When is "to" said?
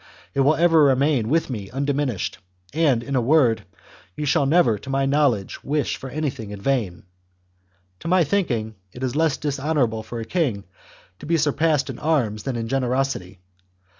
4.79-4.89, 7.99-8.07, 11.19-11.27